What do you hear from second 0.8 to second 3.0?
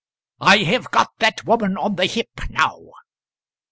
got that woman on the hip now."